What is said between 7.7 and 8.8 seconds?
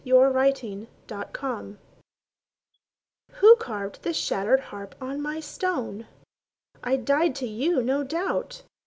no doubt.